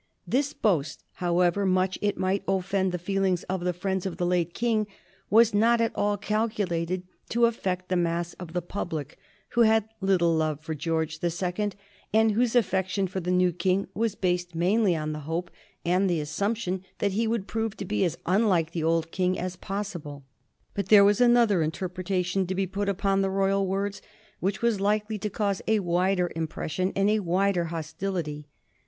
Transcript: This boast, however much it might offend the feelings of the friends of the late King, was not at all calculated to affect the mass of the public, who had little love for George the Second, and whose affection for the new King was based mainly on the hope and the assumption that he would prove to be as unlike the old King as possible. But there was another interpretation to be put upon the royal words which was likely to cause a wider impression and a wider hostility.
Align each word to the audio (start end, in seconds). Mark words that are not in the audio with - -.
This 0.25 0.51
boast, 0.51 1.03
however 1.21 1.63
much 1.63 1.99
it 2.01 2.17
might 2.17 2.43
offend 2.47 2.91
the 2.91 2.97
feelings 2.97 3.43
of 3.43 3.59
the 3.63 3.71
friends 3.71 4.07
of 4.07 4.17
the 4.17 4.25
late 4.25 4.51
King, 4.55 4.87
was 5.29 5.53
not 5.53 5.79
at 5.79 5.91
all 5.93 6.17
calculated 6.17 7.03
to 7.29 7.45
affect 7.45 7.87
the 7.87 7.95
mass 7.95 8.33
of 8.39 8.53
the 8.53 8.63
public, 8.63 9.19
who 9.49 9.61
had 9.61 9.87
little 10.01 10.33
love 10.33 10.59
for 10.59 10.73
George 10.73 11.19
the 11.19 11.29
Second, 11.29 11.75
and 12.11 12.31
whose 12.31 12.55
affection 12.55 13.05
for 13.05 13.19
the 13.19 13.29
new 13.29 13.51
King 13.53 13.89
was 13.93 14.15
based 14.15 14.55
mainly 14.55 14.95
on 14.95 15.13
the 15.13 15.19
hope 15.29 15.51
and 15.85 16.09
the 16.09 16.19
assumption 16.19 16.83
that 16.97 17.11
he 17.11 17.27
would 17.27 17.45
prove 17.45 17.77
to 17.77 17.85
be 17.85 18.03
as 18.03 18.17
unlike 18.25 18.71
the 18.71 18.83
old 18.83 19.11
King 19.11 19.37
as 19.37 19.55
possible. 19.55 20.25
But 20.73 20.87
there 20.89 21.05
was 21.05 21.21
another 21.21 21.61
interpretation 21.61 22.47
to 22.47 22.55
be 22.55 22.65
put 22.65 22.89
upon 22.89 23.21
the 23.21 23.29
royal 23.29 23.67
words 23.67 24.01
which 24.39 24.63
was 24.63 24.81
likely 24.81 25.19
to 25.19 25.29
cause 25.29 25.61
a 25.67 25.77
wider 25.77 26.31
impression 26.35 26.91
and 26.95 27.07
a 27.07 27.19
wider 27.19 27.65
hostility. 27.65 28.47